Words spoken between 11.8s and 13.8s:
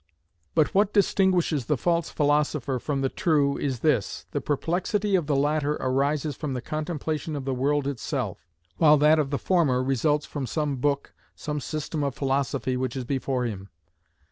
of philosophy which is before him.